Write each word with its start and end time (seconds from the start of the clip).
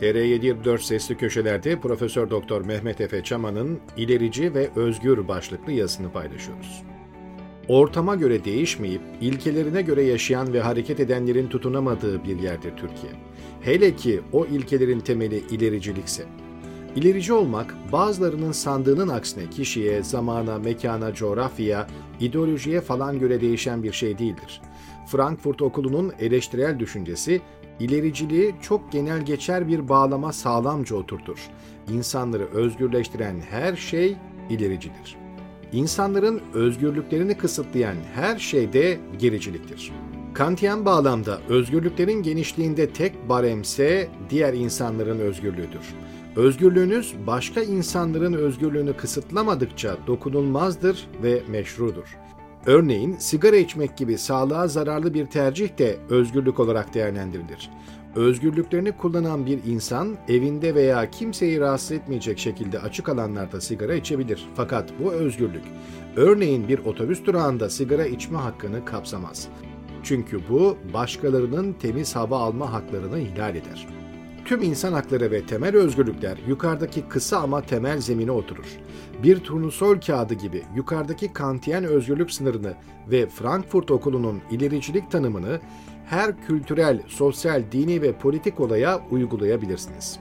TR724 0.00 0.78
Sesli 0.78 1.16
Köşeler'de 1.16 1.80
Profesör 1.80 2.30
Doktor 2.30 2.64
Mehmet 2.64 3.00
Efe 3.00 3.24
Çaman'ın 3.24 3.80
İlerici 3.96 4.54
ve 4.54 4.70
Özgür 4.76 5.28
başlıklı 5.28 5.72
yazısını 5.72 6.12
paylaşıyoruz. 6.12 6.82
Ortama 7.68 8.14
göre 8.14 8.44
değişmeyip 8.44 9.00
ilkelerine 9.20 9.82
göre 9.82 10.02
yaşayan 10.02 10.52
ve 10.52 10.60
hareket 10.60 11.00
edenlerin 11.00 11.48
tutunamadığı 11.48 12.24
bir 12.24 12.38
yerdir 12.38 12.70
Türkiye. 12.76 13.12
Hele 13.60 13.96
ki 13.96 14.20
o 14.32 14.46
ilkelerin 14.46 15.00
temeli 15.00 15.44
ilericilikse. 15.50 16.24
İlerici 16.96 17.32
olmak 17.32 17.74
bazılarının 17.92 18.52
sandığının 18.52 19.08
aksine 19.08 19.50
kişiye, 19.50 20.02
zamana, 20.02 20.58
mekana, 20.58 21.14
coğrafyaya, 21.14 21.86
ideolojiye 22.20 22.80
falan 22.80 23.18
göre 23.18 23.40
değişen 23.40 23.82
bir 23.82 23.92
şey 23.92 24.18
değildir. 24.18 24.60
Frankfurt 25.08 25.62
Okulu'nun 25.62 26.12
eleştirel 26.18 26.78
düşüncesi 26.78 27.40
ilericiliği 27.80 28.54
çok 28.62 28.92
genel 28.92 29.24
geçer 29.24 29.68
bir 29.68 29.88
bağlama 29.88 30.32
sağlamca 30.32 30.96
oturtur. 30.96 31.38
İnsanları 31.92 32.46
özgürleştiren 32.46 33.40
her 33.50 33.76
şey 33.76 34.16
ilericidir. 34.50 35.16
İnsanların 35.72 36.40
özgürlüklerini 36.54 37.38
kısıtlayan 37.38 37.96
her 38.14 38.38
şey 38.38 38.72
de 38.72 38.98
gericiliktir. 39.18 39.92
Kantiyen 40.34 40.84
bağlamda 40.84 41.38
özgürlüklerin 41.48 42.22
genişliğinde 42.22 42.90
tek 42.90 43.28
baremse 43.28 44.08
diğer 44.30 44.54
insanların 44.54 45.18
özgürlüğüdür. 45.18 45.94
Özgürlüğünüz 46.36 47.14
başka 47.26 47.62
insanların 47.62 48.32
özgürlüğünü 48.32 48.92
kısıtlamadıkça 48.92 49.96
dokunulmazdır 50.06 51.08
ve 51.22 51.42
meşrudur. 51.48 52.16
Örneğin 52.66 53.16
sigara 53.18 53.56
içmek 53.56 53.96
gibi 53.96 54.18
sağlığa 54.18 54.68
zararlı 54.68 55.14
bir 55.14 55.26
tercih 55.26 55.78
de 55.78 55.96
özgürlük 56.10 56.60
olarak 56.60 56.94
değerlendirilir. 56.94 57.70
Özgürlüklerini 58.16 58.92
kullanan 58.92 59.46
bir 59.46 59.58
insan 59.66 60.16
evinde 60.28 60.74
veya 60.74 61.10
kimseyi 61.10 61.60
rahatsız 61.60 61.92
etmeyecek 61.92 62.38
şekilde 62.38 62.78
açık 62.78 63.08
alanlarda 63.08 63.60
sigara 63.60 63.94
içebilir. 63.94 64.48
Fakat 64.54 64.90
bu 65.04 65.12
özgürlük 65.12 65.64
örneğin 66.16 66.68
bir 66.68 66.78
otobüs 66.78 67.24
durağında 67.24 67.70
sigara 67.70 68.06
içme 68.06 68.38
hakkını 68.38 68.84
kapsamaz. 68.84 69.48
Çünkü 70.02 70.40
bu 70.48 70.76
başkalarının 70.94 71.72
temiz 71.72 72.16
hava 72.16 72.38
alma 72.38 72.72
haklarını 72.72 73.18
ihlal 73.18 73.56
eder. 73.56 73.86
Tüm 74.48 74.62
insan 74.62 74.92
hakları 74.92 75.30
ve 75.30 75.46
temel 75.46 75.76
özgürlükler 75.76 76.38
yukarıdaki 76.48 77.08
kısa 77.08 77.38
ama 77.38 77.62
temel 77.62 78.00
zemine 78.00 78.30
oturur. 78.30 78.66
Bir 79.22 79.38
turnusol 79.38 80.00
kağıdı 80.00 80.34
gibi 80.34 80.62
yukarıdaki 80.76 81.32
kantiyen 81.32 81.84
özgürlük 81.84 82.30
sınırını 82.30 82.74
ve 83.10 83.26
Frankfurt 83.26 83.90
Okulu'nun 83.90 84.40
ilericilik 84.50 85.10
tanımını 85.10 85.60
her 86.06 86.46
kültürel, 86.46 87.02
sosyal, 87.06 87.62
dini 87.72 88.02
ve 88.02 88.12
politik 88.12 88.60
olaya 88.60 89.00
uygulayabilirsiniz. 89.10 90.18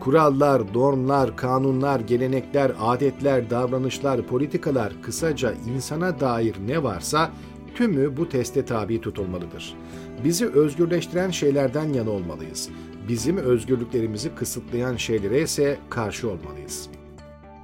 Kurallar, 0.00 0.62
normlar, 0.74 1.36
kanunlar, 1.36 2.00
gelenekler, 2.00 2.72
adetler, 2.80 3.50
davranışlar, 3.50 4.26
politikalar, 4.26 4.92
kısaca 5.02 5.54
insana 5.74 6.20
dair 6.20 6.56
ne 6.66 6.82
varsa 6.82 7.30
tümü 7.74 8.16
bu 8.16 8.28
teste 8.28 8.64
tabi 8.64 9.00
tutulmalıdır. 9.00 9.76
Bizi 10.24 10.46
özgürleştiren 10.46 11.30
şeylerden 11.30 11.92
yana 11.92 12.10
olmalıyız 12.10 12.70
bizim 13.08 13.36
özgürlüklerimizi 13.36 14.34
kısıtlayan 14.34 14.96
şeylere 14.96 15.42
ise 15.42 15.78
karşı 15.90 16.30
olmalıyız. 16.30 16.88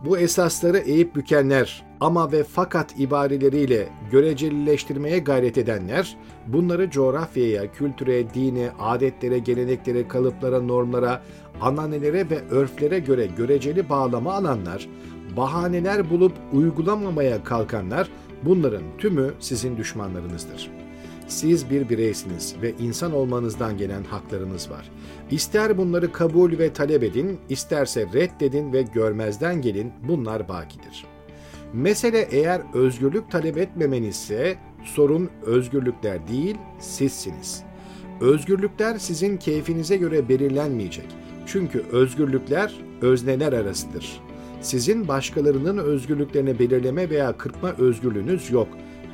Bu 0.04 0.18
esasları 0.18 0.78
eğip 0.78 1.16
bükenler 1.16 1.84
ama 2.00 2.32
ve 2.32 2.44
fakat 2.44 3.00
ibareleriyle 3.00 3.88
görecelileştirmeye 4.10 5.18
gayret 5.18 5.58
edenler, 5.58 6.16
bunları 6.46 6.90
coğrafyaya, 6.90 7.72
kültüre, 7.72 8.34
dine, 8.34 8.70
adetlere, 8.78 9.38
geleneklere, 9.38 10.08
kalıplara, 10.08 10.60
normlara, 10.60 11.22
ananelere 11.60 12.30
ve 12.30 12.48
örflere 12.50 12.98
göre 12.98 13.26
göreceli 13.26 13.88
bağlama 13.88 14.32
alanlar, 14.32 14.88
bahaneler 15.36 16.10
bulup 16.10 16.32
uygulamamaya 16.52 17.44
kalkanlar, 17.44 18.08
bunların 18.42 18.82
tümü 18.98 19.34
sizin 19.40 19.76
düşmanlarınızdır.'' 19.76 20.83
Siz 21.28 21.70
bir 21.70 21.88
bireysiniz 21.88 22.54
ve 22.62 22.72
insan 22.80 23.12
olmanızdan 23.12 23.76
gelen 23.78 24.04
haklarınız 24.04 24.70
var. 24.70 24.90
İster 25.30 25.78
bunları 25.78 26.12
kabul 26.12 26.58
ve 26.58 26.72
talep 26.72 27.02
edin, 27.02 27.38
isterse 27.48 28.06
reddedin 28.14 28.72
ve 28.72 28.82
görmezden 28.82 29.62
gelin, 29.62 29.92
bunlar 30.08 30.48
bakidir. 30.48 31.04
Mesele 31.72 32.28
eğer 32.30 32.60
özgürlük 32.74 33.30
talep 33.30 33.58
etmemenizse, 33.58 34.56
sorun 34.84 35.30
özgürlükler 35.46 36.28
değil, 36.28 36.56
sizsiniz. 36.78 37.62
Özgürlükler 38.20 38.98
sizin 38.98 39.36
keyfinize 39.36 39.96
göre 39.96 40.28
belirlenmeyecek. 40.28 41.06
Çünkü 41.46 41.84
özgürlükler 41.92 42.74
özneler 43.02 43.52
arasıdır. 43.52 44.20
Sizin 44.60 45.08
başkalarının 45.08 45.78
özgürlüklerini 45.78 46.58
belirleme 46.58 47.10
veya 47.10 47.38
kırpma 47.38 47.72
özgürlüğünüz 47.78 48.50
yok. 48.50 48.68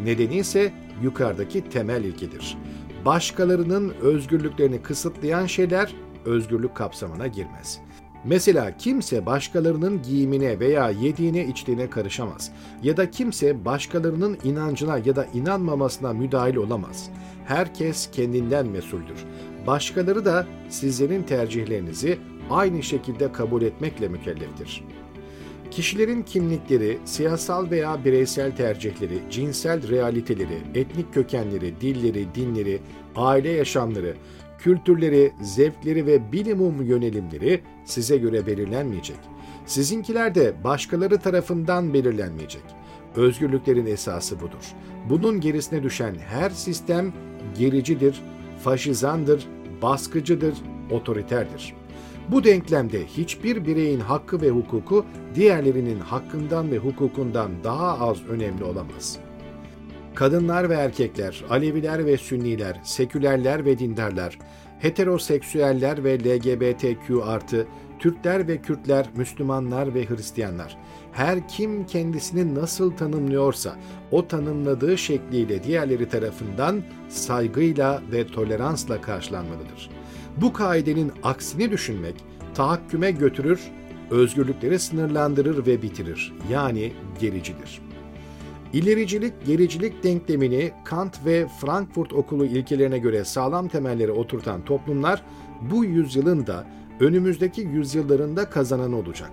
Nedeni 0.04 0.37
ise 0.37 0.72
yukarıdaki 1.02 1.68
temel 1.68 2.04
ilkedir. 2.04 2.58
Başkalarının 3.04 3.94
özgürlüklerini 4.00 4.82
kısıtlayan 4.82 5.46
şeyler 5.46 5.94
özgürlük 6.24 6.74
kapsamına 6.74 7.26
girmez. 7.26 7.80
Mesela 8.24 8.76
kimse 8.76 9.26
başkalarının 9.26 10.02
giyimine 10.02 10.60
veya 10.60 10.90
yediğine 10.90 11.46
içtiğine 11.46 11.90
karışamaz 11.90 12.52
ya 12.82 12.96
da 12.96 13.10
kimse 13.10 13.64
başkalarının 13.64 14.38
inancına 14.44 14.98
ya 14.98 15.16
da 15.16 15.26
inanmamasına 15.34 16.12
müdahil 16.12 16.56
olamaz. 16.56 17.10
Herkes 17.46 18.10
kendinden 18.10 18.66
mesuldür. 18.66 19.24
Başkaları 19.66 20.24
da 20.24 20.46
sizlerin 20.68 21.22
tercihlerinizi 21.22 22.18
aynı 22.50 22.82
şekilde 22.82 23.32
kabul 23.32 23.62
etmekle 23.62 24.08
mükelleftir. 24.08 24.84
Kişilerin 25.70 26.22
kimlikleri, 26.22 26.98
siyasal 27.04 27.70
veya 27.70 28.04
bireysel 28.04 28.56
tercihleri, 28.56 29.19
cinsel 29.31 29.88
realiteleri, 29.88 30.58
etnik 30.75 31.14
kökenleri, 31.14 31.81
dilleri, 31.81 32.34
dinleri, 32.34 32.78
aile 33.16 33.50
yaşamları, 33.50 34.14
kültürleri, 34.59 35.32
zevkleri 35.42 36.06
ve 36.06 36.32
bilimum 36.32 36.82
yönelimleri 36.82 37.60
size 37.84 38.16
göre 38.16 38.47
belirlenmeyecek. 38.47 39.19
Sizinkiler 39.66 40.34
de 40.34 40.54
başkaları 40.64 41.19
tarafından 41.19 41.94
belirlenmeyecek. 41.94 42.62
Özgürlüklerin 43.16 43.86
esası 43.86 44.41
budur. 44.41 44.75
Bunun 45.10 45.41
gerisine 45.41 45.82
düşen 45.82 46.14
her 46.14 46.50
sistem 46.50 47.12
gericidir, 47.59 48.22
faşizandır, 48.64 49.47
baskıcıdır, 49.82 50.54
otoriterdir.'' 50.91 51.79
Bu 52.32 52.44
denklemde 52.44 53.06
hiçbir 53.06 53.66
bireyin 53.66 54.00
hakkı 54.00 54.41
ve 54.41 54.50
hukuku 54.50 55.04
diğerlerinin 55.34 56.00
hakkından 56.00 56.70
ve 56.70 56.78
hukukundan 56.78 57.50
daha 57.64 58.08
az 58.08 58.26
önemli 58.28 58.64
olamaz. 58.64 59.18
Kadınlar 60.14 60.70
ve 60.70 60.74
erkekler, 60.74 61.44
Aleviler 61.50 62.06
ve 62.06 62.16
Sünniler, 62.16 62.80
sekülerler 62.84 63.64
ve 63.64 63.78
dindarlar, 63.78 64.38
heteroseksüeller 64.78 66.04
ve 66.04 66.18
LGBTQ 66.18 67.24
artı, 67.24 67.66
Türkler 67.98 68.48
ve 68.48 68.58
Kürtler, 68.58 69.06
Müslümanlar 69.16 69.94
ve 69.94 70.08
Hristiyanlar. 70.08 70.76
Her 71.12 71.48
kim 71.48 71.86
kendisini 71.86 72.54
nasıl 72.54 72.91
tanımlıyorsa 72.91 73.76
o 74.10 74.28
tanımladığı 74.28 74.98
şekliyle 74.98 75.62
diğerleri 75.64 76.08
tarafından 76.08 76.82
saygıyla 77.08 78.02
ve 78.12 78.26
toleransla 78.26 79.00
karşılanmalıdır.'' 79.00 79.99
Bu 80.40 80.52
kaidenin 80.52 81.12
aksini 81.22 81.70
düşünmek 81.70 82.14
tahakküme 82.54 83.10
götürür, 83.10 83.60
özgürlükleri 84.10 84.78
sınırlandırır 84.78 85.66
ve 85.66 85.82
bitirir. 85.82 86.32
Yani 86.50 86.92
gericidir. 87.20 87.80
İlericilik, 88.72 89.46
gericilik 89.46 90.04
denklemini 90.04 90.72
Kant 90.84 91.26
ve 91.26 91.46
Frankfurt 91.60 92.12
Okulu 92.12 92.44
ilkelerine 92.44 92.98
göre 92.98 93.24
sağlam 93.24 93.68
temelleri 93.68 94.12
oturtan 94.12 94.65
toplumlar 94.65 95.22
bu 95.60 95.84
yüzyılın 95.84 96.47
da 96.47 96.66
önümüzdeki 97.00 97.60
yüzyıllarında 97.60 98.50
kazanan 98.50 98.92
olacak. 98.92 99.30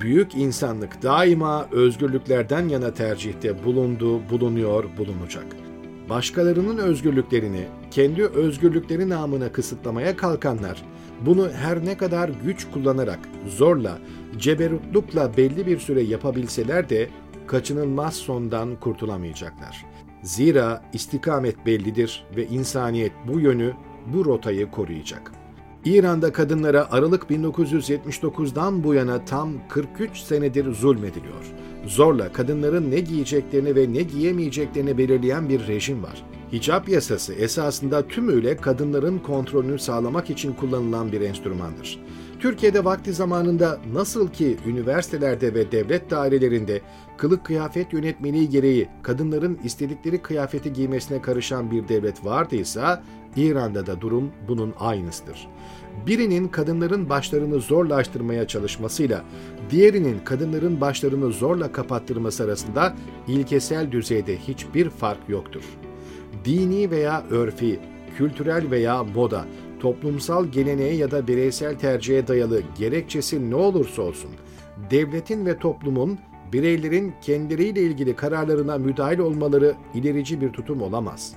Büyük 0.00 0.34
insanlık 0.34 1.02
daima 1.02 1.68
özgürlüklerden 1.72 2.68
yana 2.68 2.94
tercihte 2.94 3.64
bulundu, 3.64 4.30
bulunuyor, 4.30 4.84
bulunacak.'' 4.98 5.67
Başkalarının 6.08 6.78
özgürlüklerini 6.78 7.66
kendi 7.90 8.24
özgürlükleri 8.24 9.08
namına 9.08 9.52
kısıtlamaya 9.52 10.16
kalkanlar 10.16 10.82
bunu 11.20 11.50
her 11.50 11.84
ne 11.84 11.96
kadar 11.96 12.30
güç 12.44 12.66
kullanarak 12.70 13.18
zorla, 13.46 13.98
ceberutlukla 14.38 15.36
belli 15.36 15.66
bir 15.66 15.78
süre 15.78 16.00
yapabilseler 16.00 16.88
de 16.88 17.08
kaçınılmaz 17.46 18.14
sondan 18.14 18.76
kurtulamayacaklar. 18.76 19.86
Zira 20.22 20.82
istikamet 20.92 21.66
bellidir 21.66 22.24
ve 22.36 22.46
insaniyet 22.46 23.12
bu 23.28 23.40
yönü, 23.40 23.72
bu 24.06 24.24
rotayı 24.24 24.70
koruyacak. 24.70 25.37
İran'da 25.84 26.32
kadınlara 26.32 26.90
Aralık 26.90 27.22
1979'dan 27.30 28.84
bu 28.84 28.94
yana 28.94 29.24
tam 29.24 29.52
43 29.68 30.18
senedir 30.18 30.72
zulmediliyor 30.72 31.68
zorla 31.88 32.32
kadınların 32.32 32.90
ne 32.90 33.00
giyeceklerini 33.00 33.76
ve 33.76 33.92
ne 33.92 34.02
giyemeyeceklerini 34.02 34.98
belirleyen 34.98 35.48
bir 35.48 35.66
rejim 35.66 36.02
var. 36.02 36.24
Hicap 36.52 36.88
yasası 36.88 37.34
esasında 37.34 38.08
tümüyle 38.08 38.56
kadınların 38.56 39.18
kontrolünü 39.18 39.78
sağlamak 39.78 40.30
için 40.30 40.52
kullanılan 40.52 41.12
bir 41.12 41.20
enstrümandır. 41.20 41.98
Türkiye'de 42.40 42.84
vakti 42.84 43.12
zamanında 43.12 43.78
nasıl 43.92 44.28
ki 44.28 44.56
üniversitelerde 44.66 45.54
ve 45.54 45.72
devlet 45.72 46.10
dairelerinde 46.10 46.80
kılık 47.16 47.44
kıyafet 47.44 47.92
yönetmeliği 47.92 48.48
gereği 48.48 48.88
kadınların 49.02 49.58
istedikleri 49.64 50.22
kıyafeti 50.22 50.72
giymesine 50.72 51.22
karışan 51.22 51.70
bir 51.70 51.88
devlet 51.88 52.24
vardıysa, 52.24 53.02
İran'da 53.38 53.86
da 53.86 54.00
durum 54.00 54.30
bunun 54.48 54.74
aynısıdır. 54.78 55.48
Birinin 56.06 56.48
kadınların 56.48 57.08
başlarını 57.08 57.60
zorlaştırmaya 57.60 58.46
çalışmasıyla 58.46 59.24
diğerinin 59.70 60.18
kadınların 60.24 60.80
başlarını 60.80 61.32
zorla 61.32 61.72
kapattırması 61.72 62.44
arasında 62.44 62.94
ilkesel 63.28 63.92
düzeyde 63.92 64.36
hiçbir 64.36 64.90
fark 64.90 65.28
yoktur. 65.28 65.62
Dini 66.44 66.90
veya 66.90 67.24
örfi, 67.30 67.80
kültürel 68.16 68.70
veya 68.70 69.04
moda, 69.04 69.44
toplumsal 69.80 70.46
geleneğe 70.46 70.94
ya 70.94 71.10
da 71.10 71.28
bireysel 71.28 71.78
tercihe 71.78 72.28
dayalı 72.28 72.62
gerekçesi 72.78 73.50
ne 73.50 73.54
olursa 73.54 74.02
olsun, 74.02 74.30
devletin 74.90 75.46
ve 75.46 75.58
toplumun 75.58 76.18
bireylerin 76.52 77.14
kendileriyle 77.22 77.82
ilgili 77.82 78.16
kararlarına 78.16 78.78
müdahil 78.78 79.18
olmaları 79.18 79.74
ilerici 79.94 80.40
bir 80.40 80.52
tutum 80.52 80.82
olamaz. 80.82 81.34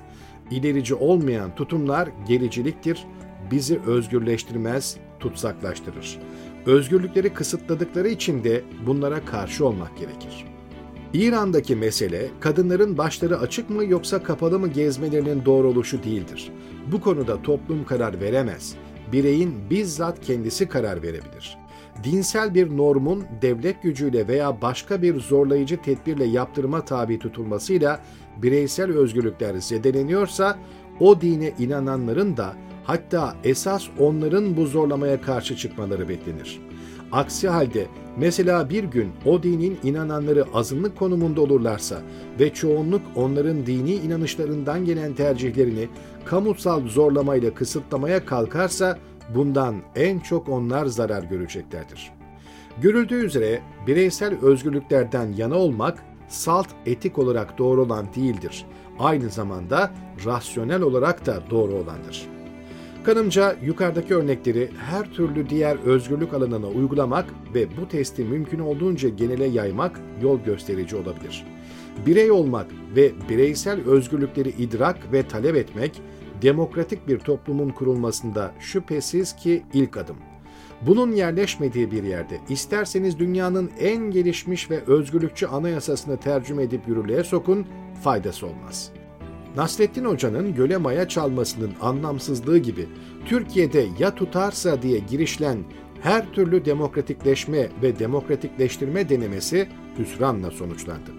İlerici 0.52 0.96
olmayan 0.96 1.56
tutumlar 1.56 2.10
gericiliktir, 2.28 3.06
bizi 3.52 3.80
özgürleştirmez, 3.80 4.98
tutsaklaştırır. 5.20 6.20
Özgürlükleri 6.66 7.34
kısıtladıkları 7.34 8.08
için 8.08 8.44
de 8.44 8.64
bunlara 8.86 9.26
karşı 9.26 9.66
olmak 9.66 9.98
gerekir. 9.98 10.46
İran'daki 11.14 11.76
mesele 11.76 12.30
kadınların 12.40 12.98
başları 12.98 13.40
açık 13.40 13.70
mı 13.70 13.86
yoksa 13.86 14.24
kapalı 14.24 14.60
mı 14.60 14.68
gezmelerinin 14.68 15.46
doğru 15.46 15.68
oluşu 15.68 16.04
değildir. 16.04 16.52
Bu 16.92 17.02
konuda 17.02 17.42
toplum 17.42 17.86
karar 17.86 18.22
veremez. 18.22 18.76
Bireyin 19.12 19.56
bizzat 19.70 20.22
kendisi 20.22 20.68
karar 20.68 21.04
verebilir. 21.04 21.61
Dinsel 22.04 22.54
bir 22.56 22.78
normun 22.78 23.24
devlet 23.42 23.84
gücüyle 23.84 24.28
veya 24.28 24.62
başka 24.62 25.02
bir 25.02 25.20
zorlayıcı 25.20 25.82
tedbirle 25.82 26.26
yaptırıma 26.26 26.86
tabi 26.86 27.20
tutulmasıyla 27.20 28.00
bireysel 28.38 28.92
özgürlükler 28.92 29.56
zedeleniyorsa 29.56 30.58
o 31.00 31.22
dine 31.22 31.54
inananların 31.60 32.38
da 32.38 32.54
hatta 32.84 33.36
esas 33.44 33.88
onların 34.00 34.58
bu 34.58 34.66
zorlamaya 34.66 35.22
karşı 35.22 35.56
çıkmaları 35.58 36.10
beklenir. 36.10 36.62
Aksi 37.12 37.50
halde 37.50 37.88
mesela 38.18 38.70
bir 38.70 38.84
gün 38.84 39.12
o 39.26 39.44
dinin 39.44 39.80
inananları 39.84 40.46
azınlık 40.54 40.98
konumunda 40.98 41.42
olurlarsa 41.42 42.02
ve 42.40 42.54
çoğunluk 42.54 43.02
onların 43.16 43.66
dini 43.66 43.94
inanışlarından 43.94 44.86
gelen 44.86 45.14
tercihlerini 45.14 45.88
kamusal 46.26 46.88
zorlamayla 46.88 47.54
kısıtlamaya 47.54 48.26
kalkarsa 48.26 49.00
bundan 49.36 49.76
en 49.96 50.20
çok 50.20 50.50
onlar 50.50 50.86
zarar 50.86 51.24
göreceklerdir. 51.24 52.12
Görüldüğü 52.82 53.26
üzere 53.26 53.62
bireysel 53.88 54.36
özgürlüklerden 54.42 55.34
yana 55.38 55.56
olmak 55.56 56.04
salt 56.28 56.68
etik 56.86 57.18
olarak 57.18 57.58
doğru 57.58 57.82
olan 57.82 58.08
değildir. 58.16 58.66
Aynı 59.00 59.30
zamanda 59.30 59.92
rasyonel 60.26 60.82
olarak 60.82 61.26
da 61.26 61.44
doğru 61.50 61.74
olandır. 61.74 62.28
Kanımca 63.04 63.56
yukarıdaki 63.64 64.16
örnekleri 64.16 64.70
her 64.90 65.14
türlü 65.14 65.50
diğer 65.50 65.78
özgürlük 65.86 66.34
alanına 66.34 66.68
uygulamak 66.68 67.26
ve 67.54 67.68
bu 67.82 67.88
testi 67.88 68.24
mümkün 68.24 68.60
olduğunca 68.60 69.10
genele 69.10 69.46
yaymak 69.46 70.00
yol 70.22 70.40
gösterici 70.40 70.96
olabilir. 70.96 71.46
Birey 72.06 72.32
olmak 72.32 72.68
ve 72.96 73.12
bireysel 73.30 73.88
özgürlükleri 73.88 74.50
idrak 74.50 75.14
ve 75.14 75.24
talep 75.24 75.56
etmek, 75.56 76.02
demokratik 76.42 77.08
bir 77.08 77.20
toplumun 77.20 77.70
kurulmasında 77.70 78.52
şüphesiz 78.60 79.36
ki 79.36 79.64
ilk 79.74 79.98
adım. 79.98 80.18
Bunun 80.82 81.12
yerleşmediği 81.12 81.92
bir 81.92 82.04
yerde 82.04 82.40
isterseniz 82.50 83.20
dünyanın 83.20 83.72
en 83.80 84.12
gelişmiş 84.12 84.72
ve 84.72 84.84
özgürlükçü 84.88 85.46
anayasasını 85.46 86.18
tercüme 86.18 86.64
edip 86.64 86.88
yürürlüğe 86.88 87.24
sokun, 87.24 87.68
faydası 88.04 88.48
olmaz.'' 88.48 89.02
Nasrettin 89.56 90.06
Hoca'nın 90.06 90.56
göle 90.56 90.78
maya 90.78 91.08
çalmasının 91.08 91.72
anlamsızlığı 91.82 92.58
gibi 92.58 92.88
Türkiye'de 93.26 93.86
ya 94.00 94.16
tutarsa 94.16 94.82
diye 94.82 95.00
girişlen 95.00 95.58
her 96.02 96.32
türlü 96.34 96.66
demokratikleşme 96.66 97.70
ve 97.82 98.00
demokratikleştirme 98.00 99.10
denemesi 99.10 99.70
hüsranla 100.00 100.52
sonuçlandı. 100.52 101.12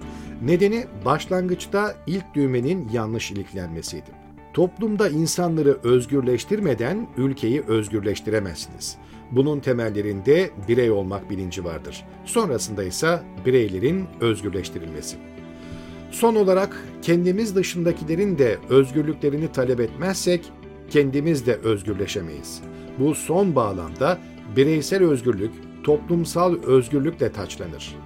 Nedeni 0.42 0.84
başlangıçta 1.04 1.94
ilk 2.06 2.34
düğmenin 2.34 2.88
yanlış 2.92 3.30
iliklenmesiydi. 3.30 4.10
Toplumda 4.52 5.08
insanları 5.08 5.78
özgürleştirmeden 5.82 7.08
ülkeyi 7.16 7.62
özgürleştiremezsiniz. 7.62 8.96
Bunun 9.30 9.60
temellerinde 9.60 10.50
birey 10.68 10.90
olmak 10.90 11.30
bilinci 11.30 11.64
vardır. 11.64 12.04
Sonrasında 12.24 12.84
ise 12.84 13.20
bireylerin 13.46 14.06
özgürleştirilmesi. 14.20 15.16
Son 16.10 16.34
olarak 16.34 16.84
kendimiz 17.02 17.56
dışındakilerin 17.56 18.38
de 18.38 18.58
özgürlüklerini 18.68 19.52
talep 19.52 19.80
etmezsek 19.80 20.52
kendimiz 20.90 21.46
de 21.46 21.54
özgürleşemeyiz. 21.54 22.60
Bu 22.98 23.14
son 23.14 23.54
bağlamda 23.54 24.18
bireysel 24.56 25.02
özgürlük 25.02 25.52
toplumsal 25.84 26.62
özgürlükle 26.62 27.32
taçlanır. 27.32 27.96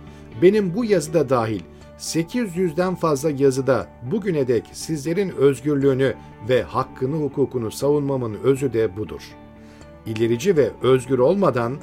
Benim 0.43 0.75
bu 0.75 0.85
yazıda 0.85 1.29
dahil 1.29 1.61
800'den 1.99 2.95
fazla 2.95 3.31
yazıda 3.31 3.87
bugüne 4.03 4.49
dek 4.49 4.65
sizlerin 4.73 5.31
özgürlüğünü 5.31 6.15
ve 6.49 6.63
hakkını 6.63 7.17
hukukunu 7.17 7.71
savunmamın 7.71 8.35
özü 8.45 8.73
de 8.73 8.97
budur. 8.97 9.23
İlerici 10.07 10.57
ve 10.57 10.71
özgür 10.83 11.19
olmadan 11.19 11.77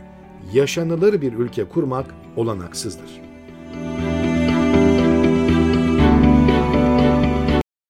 yaşanılır 0.54 1.22
bir 1.22 1.34
ülke 1.34 1.64
kurmak 1.66 2.16
olanaksızdır.'' 2.36 3.33